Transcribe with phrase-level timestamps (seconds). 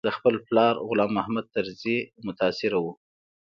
[0.07, 2.85] له خپل پلار غلام محمد طرزي متاثره و.